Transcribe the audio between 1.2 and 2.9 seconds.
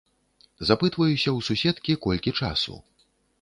ў суседкі, колькі часу.